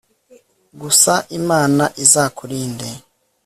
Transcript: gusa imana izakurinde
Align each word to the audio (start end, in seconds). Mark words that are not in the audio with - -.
gusa 0.81 1.13
imana 1.39 1.83
izakurinde 2.03 2.89